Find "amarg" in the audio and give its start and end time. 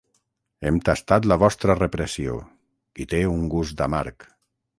3.89-4.29